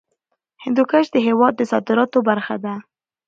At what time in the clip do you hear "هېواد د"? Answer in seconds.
1.27-1.61